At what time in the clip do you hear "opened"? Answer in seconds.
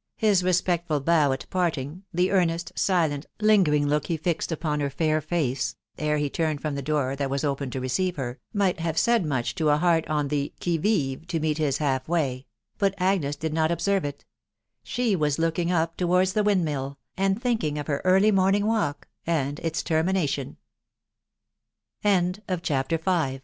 7.44-7.72